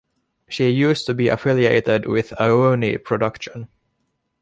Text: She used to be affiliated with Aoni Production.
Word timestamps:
She 0.49 0.67
used 0.71 1.05
to 1.05 1.13
be 1.13 1.27
affiliated 1.27 2.07
with 2.07 2.31
Aoni 2.39 3.03
Production. 3.03 3.67